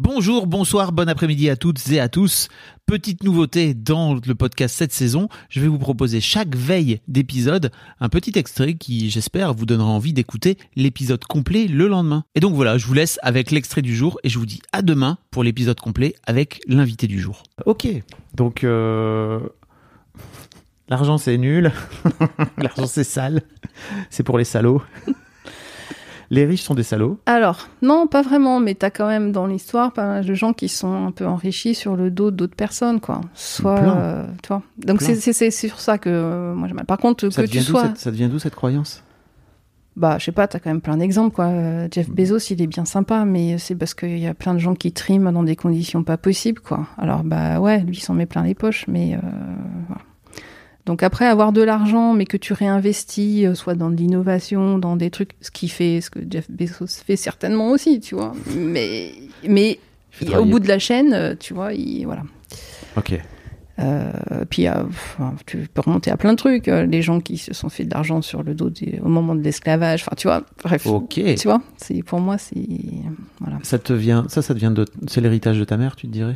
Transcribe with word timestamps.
Bonjour, 0.00 0.46
bonsoir, 0.46 0.92
bon 0.92 1.08
après-midi 1.08 1.50
à 1.50 1.56
toutes 1.56 1.90
et 1.90 1.98
à 1.98 2.08
tous. 2.08 2.46
Petite 2.86 3.24
nouveauté 3.24 3.74
dans 3.74 4.14
le 4.14 4.34
podcast 4.36 4.76
cette 4.76 4.92
saison, 4.92 5.28
je 5.48 5.60
vais 5.60 5.66
vous 5.66 5.80
proposer 5.80 6.20
chaque 6.20 6.54
veille 6.54 7.00
d'épisode 7.08 7.72
un 7.98 8.08
petit 8.08 8.38
extrait 8.38 8.74
qui, 8.74 9.10
j'espère, 9.10 9.54
vous 9.54 9.66
donnera 9.66 9.88
envie 9.88 10.12
d'écouter 10.12 10.56
l'épisode 10.76 11.24
complet 11.24 11.66
le 11.66 11.88
lendemain. 11.88 12.22
Et 12.36 12.40
donc 12.40 12.54
voilà, 12.54 12.78
je 12.78 12.86
vous 12.86 12.94
laisse 12.94 13.18
avec 13.24 13.50
l'extrait 13.50 13.82
du 13.82 13.96
jour 13.96 14.20
et 14.22 14.28
je 14.28 14.38
vous 14.38 14.46
dis 14.46 14.62
à 14.72 14.82
demain 14.82 15.18
pour 15.32 15.42
l'épisode 15.42 15.80
complet 15.80 16.14
avec 16.24 16.60
l'invité 16.68 17.08
du 17.08 17.18
jour. 17.18 17.42
Ok, 17.66 17.88
donc 18.34 18.62
euh, 18.62 19.40
l'argent 20.88 21.18
c'est 21.18 21.38
nul, 21.38 21.72
l'argent 22.56 22.86
c'est 22.86 23.02
sale, 23.02 23.42
c'est 24.10 24.22
pour 24.22 24.38
les 24.38 24.44
salauds. 24.44 24.80
Les 26.30 26.44
riches 26.44 26.62
sont 26.62 26.74
des 26.74 26.82
salauds. 26.82 27.18
Alors, 27.24 27.68
non, 27.80 28.06
pas 28.06 28.20
vraiment, 28.22 28.60
mais 28.60 28.74
t'as 28.74 28.90
quand 28.90 29.08
même 29.08 29.32
dans 29.32 29.46
l'histoire 29.46 29.92
pas 29.92 30.06
mal 30.06 30.26
de 30.26 30.34
gens 30.34 30.52
qui 30.52 30.68
sont 30.68 31.06
un 31.06 31.10
peu 31.10 31.26
enrichis 31.26 31.74
sur 31.74 31.96
le 31.96 32.10
dos 32.10 32.30
d'autres 32.30 32.56
personnes, 32.56 33.00
quoi. 33.00 33.22
Soit, 33.34 33.78
euh, 33.78 34.26
tu 34.42 34.48
vois. 34.48 34.62
Donc 34.76 35.00
c'est 35.00 35.50
sur 35.50 35.80
ça 35.80 35.96
que 35.96 36.10
euh, 36.10 36.54
moi 36.54 36.68
j'ai 36.68 36.74
mal. 36.74 36.84
Par 36.84 36.98
contre, 36.98 37.30
Ça 37.30 37.44
que 37.44 37.48
tu 37.48 37.60
sois, 37.60 37.86
cette, 37.86 37.98
ça 37.98 38.10
devient 38.10 38.28
d'où 38.30 38.38
cette 38.38 38.54
croyance? 38.54 39.02
Bah, 39.96 40.16
je 40.18 40.26
sais 40.26 40.32
pas, 40.32 40.46
t'as 40.46 40.60
quand 40.60 40.70
même 40.70 40.80
plein 40.80 40.96
d'exemples, 40.96 41.34
quoi. 41.34 41.46
Euh, 41.46 41.88
Jeff 41.90 42.08
Bezos, 42.08 42.38
il 42.50 42.62
est 42.62 42.68
bien 42.68 42.84
sympa, 42.84 43.24
mais 43.24 43.58
c'est 43.58 43.74
parce 43.74 43.94
qu'il 43.94 44.18
y 44.18 44.28
a 44.28 44.34
plein 44.34 44.54
de 44.54 44.60
gens 44.60 44.76
qui 44.76 44.92
triment 44.92 45.32
dans 45.32 45.42
des 45.42 45.56
conditions 45.56 46.04
pas 46.04 46.16
possibles, 46.16 46.60
quoi. 46.60 46.86
Alors, 46.98 47.24
bah 47.24 47.58
ouais, 47.58 47.80
lui, 47.80 47.96
il 47.96 48.00
s'en 48.00 48.14
met 48.14 48.26
plein 48.26 48.44
les 48.44 48.54
poches, 48.54 48.86
mais 48.86 49.14
euh, 49.14 49.18
voilà. 49.88 50.02
Donc 50.88 51.02
après, 51.02 51.26
avoir 51.26 51.52
de 51.52 51.60
l'argent, 51.60 52.14
mais 52.14 52.24
que 52.24 52.38
tu 52.38 52.54
réinvestis, 52.54 53.44
euh, 53.46 53.54
soit 53.54 53.74
dans 53.74 53.90
de 53.90 53.96
l'innovation, 53.96 54.78
dans 54.78 54.96
des 54.96 55.10
trucs, 55.10 55.32
ce 55.42 55.50
qui 55.50 55.68
fait, 55.68 56.00
ce 56.00 56.08
que 56.08 56.18
Jeff 56.28 56.50
Bezos 56.50 57.02
fait 57.06 57.16
certainement 57.16 57.68
aussi, 57.70 58.00
tu 58.00 58.14
vois. 58.14 58.32
Mais, 58.56 59.12
mais 59.46 59.78
il- 60.22 60.34
au 60.34 60.46
bout 60.46 60.60
de 60.60 60.66
la 60.66 60.78
chaîne, 60.78 61.12
euh, 61.12 61.34
tu 61.38 61.52
vois, 61.52 61.74
il, 61.74 62.04
voilà. 62.06 62.22
Ok. 62.96 63.20
Euh, 63.80 64.10
puis 64.48 64.66
enfin, 64.68 65.34
tu 65.46 65.68
peux 65.72 65.82
remonter 65.82 66.10
à 66.10 66.16
plein 66.16 66.32
de 66.32 66.38
trucs. 66.38 66.66
Les 66.66 67.02
gens 67.02 67.20
qui 67.20 67.36
se 67.36 67.52
sont 67.52 67.68
fait 67.68 67.84
de 67.84 67.92
l'argent 67.92 68.22
sur 68.22 68.42
le 68.42 68.54
dos 68.54 68.70
des- 68.70 68.98
au 69.04 69.08
moment 69.08 69.34
de 69.36 69.42
l'esclavage. 69.42 70.02
Enfin, 70.06 70.16
tu 70.16 70.26
vois, 70.26 70.42
bref. 70.64 70.86
Ok. 70.86 71.20
Tu 71.36 71.46
vois, 71.46 71.60
c'est 71.76 72.02
pour 72.02 72.18
moi, 72.18 72.38
c'est 72.38 72.66
voilà. 73.40 73.58
Ça 73.62 73.78
te 73.78 73.92
vient, 73.92 74.24
ça, 74.28 74.40
ça 74.40 74.54
te 74.54 74.58
vient 74.58 74.70
de, 74.72 74.86
c'est 75.06 75.20
l'héritage 75.20 75.58
de 75.58 75.64
ta 75.64 75.76
mère, 75.76 75.94
tu 75.96 76.06
te 76.08 76.12
dirais? 76.12 76.34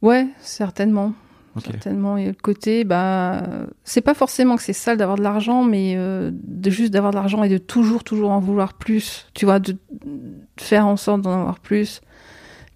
Ouais, 0.00 0.28
certainement, 0.40 1.12
Certainement. 1.60 2.16
Et 2.16 2.26
le 2.26 2.32
côté, 2.34 2.84
bah, 2.84 3.42
c'est 3.84 4.00
pas 4.00 4.14
forcément 4.14 4.56
que 4.56 4.62
c'est 4.62 4.72
sale 4.72 4.96
d'avoir 4.96 5.16
de 5.16 5.22
l'argent, 5.22 5.64
mais 5.64 5.94
euh, 5.96 6.30
de 6.32 6.70
juste 6.70 6.92
d'avoir 6.92 7.12
de 7.12 7.16
l'argent 7.16 7.42
et 7.42 7.48
de 7.48 7.58
toujours, 7.58 8.04
toujours 8.04 8.30
en 8.30 8.40
vouloir 8.40 8.74
plus. 8.74 9.26
Tu 9.34 9.44
vois, 9.44 9.58
de 9.58 9.76
faire 10.56 10.86
en 10.86 10.96
sorte 10.96 11.22
d'en 11.22 11.40
avoir 11.40 11.60
plus, 11.60 12.00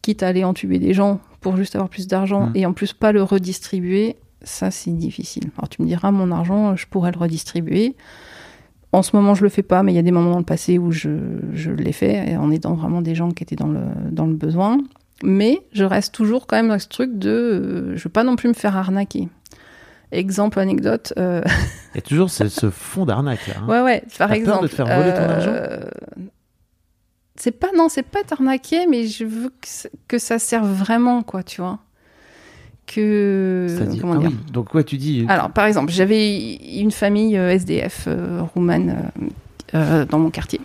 quitte 0.02 0.22
à 0.22 0.28
aller 0.28 0.44
entuber 0.44 0.78
des 0.78 0.94
gens 0.94 1.20
pour 1.40 1.56
juste 1.56 1.74
avoir 1.74 1.88
plus 1.88 2.06
d'argent 2.06 2.46
Mm. 2.46 2.52
et 2.54 2.66
en 2.66 2.72
plus 2.72 2.92
pas 2.92 3.12
le 3.12 3.22
redistribuer. 3.22 4.16
Ça, 4.42 4.70
c'est 4.70 4.90
difficile. 4.90 5.50
Alors 5.56 5.68
tu 5.68 5.82
me 5.82 5.86
diras, 5.86 6.10
mon 6.10 6.30
argent, 6.32 6.74
je 6.76 6.86
pourrais 6.86 7.12
le 7.12 7.18
redistribuer. 7.18 7.94
En 8.92 9.02
ce 9.02 9.16
moment, 9.16 9.34
je 9.34 9.42
le 9.42 9.48
fais 9.48 9.62
pas, 9.62 9.82
mais 9.82 9.92
il 9.92 9.94
y 9.96 9.98
a 9.98 10.02
des 10.02 10.10
moments 10.10 10.32
dans 10.32 10.38
le 10.38 10.44
passé 10.44 10.78
où 10.78 10.92
je, 10.92 11.10
je 11.52 11.70
l'ai 11.70 11.92
fait, 11.92 12.36
en 12.36 12.50
aidant 12.50 12.74
vraiment 12.74 13.00
des 13.00 13.14
gens 13.14 13.30
qui 13.30 13.42
étaient 13.42 13.56
dans 13.56 13.68
le, 13.68 13.80
dans 14.10 14.26
le 14.26 14.34
besoin. 14.34 14.78
Mais 15.22 15.60
je 15.72 15.84
reste 15.84 16.12
toujours 16.14 16.46
quand 16.46 16.56
même 16.56 16.68
dans 16.68 16.78
ce 16.78 16.88
truc 16.88 17.18
de. 17.18 17.30
euh, 17.30 17.96
je 17.96 18.02
veux 18.04 18.10
pas 18.10 18.24
non 18.24 18.36
plus 18.36 18.48
me 18.48 18.54
faire 18.54 18.76
arnaquer. 18.76 19.28
Exemple, 20.10 20.58
anecdote. 20.60 21.12
euh, 21.18 21.42
Il 21.94 21.96
y 21.96 21.98
a 21.98 22.02
toujours 22.02 22.28
ce, 22.30 22.48
ce 22.48 22.68
fond 22.70 23.06
d'arnaque 23.06 23.46
là. 23.46 23.54
hein. 23.62 23.66
ouais, 23.68 23.80
ouais, 23.80 24.00
par 24.00 24.08
T'as 24.18 24.26
peur 24.28 24.32
exemple. 24.36 24.62
de 24.64 24.68
te 24.68 24.74
faire 24.74 24.86
voler 24.86 25.14
ton 25.14 25.22
argent? 25.30 25.50
euh, 25.54 25.80
C'est 27.36 27.52
pas, 27.52 27.68
non, 27.76 27.88
c'est 27.88 28.02
pas 28.02 28.22
t'arnaquer, 28.26 28.86
mais 28.86 29.06
je 29.06 29.24
veux 29.24 29.48
que, 29.48 29.66
ça- 29.66 29.88
que 30.08 30.18
ça 30.18 30.38
serve 30.38 30.70
vraiment, 30.70 31.22
quoi, 31.22 31.42
tu 31.42 31.60
vois. 31.62 31.78
Que. 32.86 33.66
C'est-à-dire- 33.70 34.00
comment 34.02 34.14
ah 34.14 34.18
dire 34.18 34.28
oui, 34.30 34.52
donc 34.52 34.74
ouais, 34.74 34.84
tu 34.84 34.98
dis. 34.98 35.24
alors, 35.28 35.50
par 35.50 35.64
exemple, 35.66 35.90
j'avais 35.92 36.54
une 36.80 36.90
famille 36.90 37.38
euh, 37.38 37.48
SDF 37.50 38.04
euh, 38.08 38.42
roumaine 38.54 39.10
euh, 39.22 39.28
euh, 39.78 40.04
dans 40.04 40.18
mon 40.18 40.30
quartier. 40.30 40.60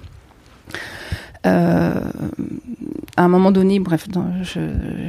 Euh, 1.45 1.93
à 3.17 3.23
un 3.23 3.27
moment 3.27 3.51
donné, 3.51 3.79
bref, 3.79 4.07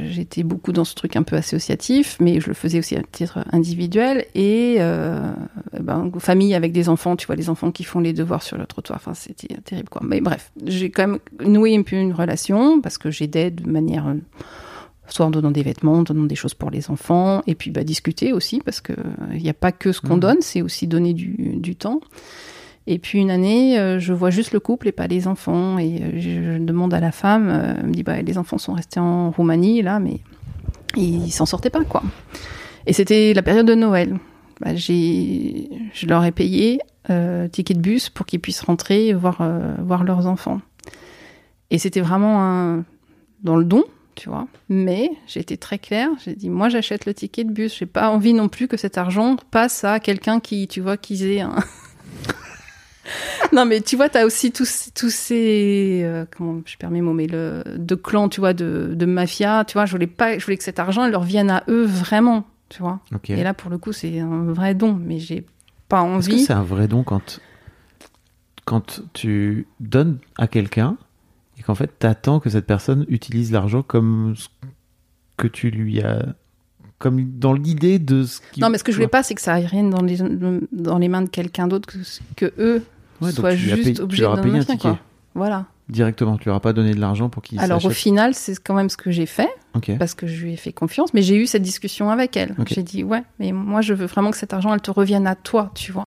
j'étais 0.09 0.43
beaucoup 0.43 0.71
dans 0.71 0.83
ce 0.83 0.95
truc 0.95 1.15
un 1.15 1.23
peu 1.23 1.35
associatif, 1.35 2.17
mais 2.19 2.39
je 2.41 2.47
le 2.47 2.53
faisais 2.55 2.79
aussi 2.79 2.95
à 2.95 3.01
titre 3.03 3.39
individuel. 3.51 4.25
Et 4.35 4.77
euh, 4.79 5.31
ben, 5.79 6.11
famille 6.17 6.55
avec 6.55 6.71
des 6.71 6.89
enfants, 6.89 7.15
tu 7.15 7.27
vois, 7.27 7.35
les 7.35 7.49
enfants 7.49 7.71
qui 7.71 7.83
font 7.83 7.99
les 7.99 8.11
devoirs 8.13 8.41
sur 8.43 8.57
le 8.57 8.65
trottoir, 8.65 8.97
enfin, 9.01 9.13
c'était 9.13 9.55
terrible, 9.63 9.89
quoi. 9.89 10.01
Mais 10.03 10.21
bref, 10.21 10.51
j'ai 10.65 10.89
quand 10.89 11.07
même 11.07 11.19
noué 11.39 11.75
un 11.77 11.83
peu 11.83 11.95
une 11.95 12.13
relation 12.13 12.81
parce 12.81 12.97
que 12.97 13.11
j'aidais 13.11 13.51
de 13.51 13.69
manière 13.69 14.07
euh, 14.07 14.15
soit 15.07 15.25
en 15.25 15.29
donnant 15.31 15.51
des 15.51 15.63
vêtements, 15.63 15.93
en 15.99 16.03
donnant 16.03 16.25
des 16.25 16.35
choses 16.35 16.53
pour 16.55 16.71
les 16.71 16.89
enfants, 16.89 17.41
et 17.47 17.55
puis 17.55 17.71
bah, 17.71 17.83
discuter 17.83 18.33
aussi, 18.33 18.59
parce 18.59 18.81
que 18.81 18.93
il 19.33 19.41
n'y 19.43 19.49
a 19.49 19.53
pas 19.53 19.71
que 19.71 19.91
ce 19.91 20.01
qu'on 20.01 20.15
Mhm. 20.15 20.19
donne, 20.19 20.37
c'est 20.41 20.61
aussi 20.61 20.87
donner 20.87 21.13
du, 21.13 21.35
du 21.57 21.75
temps. 21.75 22.01
Et 22.91 22.97
puis 22.97 23.19
une 23.19 23.29
année, 23.29 23.77
euh, 23.77 23.99
je 23.99 24.13
vois 24.13 24.31
juste 24.31 24.51
le 24.51 24.59
couple 24.59 24.87
et 24.87 24.91
pas 24.91 25.05
les 25.05 25.27
enfants, 25.27 25.77
et 25.77 25.99
euh, 26.01 26.19
je, 26.19 26.57
demande 26.57 26.91
à 26.91 26.99
la 26.99 27.11
femme, 27.11 27.47
euh, 27.47 27.75
elle 27.77 27.85
me 27.85 27.93
dit 27.93 28.01
bah 28.01 28.19
les 28.23 28.39
enfants 28.39 28.57
sont 28.57 28.73
restés 28.73 28.99
en 28.99 29.29
Roumanie 29.29 29.83
là, 29.83 29.99
mais 29.99 30.21
ils 30.97 31.29
s'en 31.29 31.45
sortaient 31.45 31.69
pas 31.69 31.83
quoi. 31.83 32.01
Et 32.87 32.93
c'était 32.93 33.35
la 33.35 33.43
période 33.43 33.67
de 33.67 33.75
Noël. 33.75 34.17
Bah, 34.59 34.73
j'ai, 34.73 35.69
je 35.93 36.07
leur 36.07 36.25
ai 36.25 36.31
payé 36.31 36.79
euh, 37.11 37.47
ticket 37.47 37.75
de 37.75 37.79
bus 37.79 38.09
pour 38.09 38.25
qu'ils 38.25 38.39
puissent 38.39 38.61
rentrer 38.61 39.09
et 39.09 39.13
voir 39.13 39.47
voir 39.83 40.03
leurs 40.03 40.25
enfants. 40.25 40.59
Et 41.69 41.77
c'était 41.77 42.01
vraiment 42.01 42.41
un 42.41 42.85
dans 43.43 43.55
le 43.55 43.65
don, 43.65 43.83
tu 44.15 44.29
vois. 44.29 44.47
Mais 44.67 45.11
j'ai 45.27 45.41
été 45.41 45.57
très 45.57 45.77
claire. 45.77 46.09
J'ai 46.25 46.33
dit, 46.33 46.49
moi, 46.49 46.69
j'achète 46.69 47.05
le 47.05 47.13
ticket 47.13 47.43
de 47.43 47.51
bus. 47.51 47.77
J'ai 47.77 47.85
pas 47.85 48.09
envie 48.09 48.33
non 48.33 48.49
plus 48.49 48.67
que 48.67 48.77
cet 48.77 48.97
argent 48.97 49.35
passe 49.51 49.83
à 49.83 49.99
quelqu'un 49.99 50.39
qui, 50.39 50.67
tu 50.67 50.81
vois, 50.81 50.97
qui 50.97 51.23
ait 51.23 51.41
un. 51.41 51.55
non, 53.53 53.65
mais 53.65 53.81
tu 53.81 53.95
vois, 53.95 54.09
t'as 54.09 54.25
aussi 54.25 54.51
tous, 54.51 54.89
tous 54.95 55.13
ces, 55.13 56.01
euh, 56.03 56.25
comment 56.35 56.61
je 56.65 56.77
permets 56.77 57.01
mon 57.01 57.13
mais 57.13 57.27
le, 57.27 57.63
de 57.77 57.95
clans, 57.95 58.29
tu 58.29 58.39
vois, 58.39 58.53
de, 58.53 58.93
de 58.95 59.05
mafia. 59.05 59.63
Tu 59.65 59.73
vois, 59.73 59.85
je 59.85 59.91
voulais 59.91 60.07
pas, 60.07 60.37
je 60.37 60.45
voulais 60.45 60.57
que 60.57 60.63
cet 60.63 60.79
argent 60.79 61.05
il 61.05 61.11
leur 61.11 61.23
vienne 61.23 61.49
à 61.49 61.63
eux 61.67 61.85
vraiment, 61.85 62.45
tu 62.69 62.81
vois. 62.81 62.99
Ok. 63.13 63.29
Et 63.29 63.43
là, 63.43 63.53
pour 63.53 63.69
le 63.69 63.77
coup, 63.77 63.91
c'est 63.91 64.19
un 64.19 64.43
vrai 64.45 64.75
don, 64.75 64.93
mais 64.93 65.19
j'ai 65.19 65.45
pas 65.87 66.03
Est-ce 66.03 66.27
que 66.27 66.33
envie. 66.33 66.43
c'est 66.43 66.53
un 66.53 66.63
vrai 66.63 66.87
don 66.87 67.03
quand, 67.03 67.39
quand 68.65 69.01
tu 69.13 69.67
donnes 69.79 70.19
à 70.37 70.47
quelqu'un 70.47 70.97
et 71.57 71.63
qu'en 71.63 71.75
fait 71.75 71.97
t'attends 71.99 72.39
que 72.39 72.49
cette 72.49 72.67
personne 72.67 73.05
utilise 73.09 73.51
l'argent 73.51 73.81
comme 73.81 74.35
ce 74.37 74.47
que 75.37 75.47
tu 75.47 75.71
lui 75.71 76.01
as. 76.01 76.35
comme 76.99 77.31
dans 77.39 77.53
l'idée 77.53 77.97
de 77.97 78.23
ce 78.23 78.39
qui. 78.51 78.59
Non, 78.61 78.69
mais 78.69 78.77
ce 78.77 78.83
que 78.83 78.91
je 78.91 78.97
voulais 78.97 79.07
pas, 79.07 79.23
c'est 79.23 79.33
que 79.33 79.41
ça 79.41 79.53
aille 79.55 79.65
rien 79.65 79.83
dans 79.83 80.01
les, 80.03 80.17
dans 80.71 80.97
les 80.97 81.07
mains 81.07 81.23
de 81.23 81.29
quelqu'un 81.29 81.67
d'autre 81.67 81.89
que, 81.89 81.97
que 82.35 82.53
eux 82.59 82.83
Ouais, 83.21 83.31
as 83.45 83.55
juste 83.55 83.83
payé- 83.83 83.93
tu 83.93 84.01
obligés 84.01 84.21
leur 84.23 84.33
as 84.33 84.35
d'en 84.37 84.43
payé 84.43 84.55
un 84.55 84.59
acheter, 84.59 84.73
ticket. 84.73 84.89
quoi. 84.89 84.99
Voilà. 85.35 85.65
Directement, 85.89 86.37
tu 86.37 86.47
leur 86.49 86.55
as 86.55 86.59
pas 86.59 86.73
donné 86.73 86.93
de 86.93 86.99
l'argent 86.99 87.29
pour 87.29 87.41
qu'ils 87.41 87.59
Alors 87.59 87.83
au 87.83 87.89
final, 87.89 88.33
c'est 88.35 88.61
quand 88.63 88.73
même 88.75 88.89
ce 88.89 88.97
que 88.97 89.09
j'ai 89.11 89.25
fait 89.25 89.49
parce 89.97 90.13
que 90.13 90.27
je 90.27 90.43
lui 90.43 90.53
ai 90.53 90.55
fait 90.57 90.71
confiance, 90.73 91.13
mais 91.13 91.21
j'ai 91.21 91.35
eu 91.35 91.47
cette 91.47 91.61
discussion 91.63 92.09
avec 92.11 92.35
elle. 92.37 92.55
J'ai 92.67 92.83
dit 92.83 93.03
ouais, 93.03 93.23
mais 93.39 93.51
moi 93.51 93.81
je 93.81 93.93
veux 93.93 94.05
vraiment 94.05 94.29
que 94.31 94.37
cet 94.37 94.53
argent 94.53 94.73
elle 94.73 94.81
te 94.81 94.91
revienne 94.91 95.25
à 95.27 95.35
toi, 95.35 95.71
tu 95.75 95.91
vois. 95.91 96.03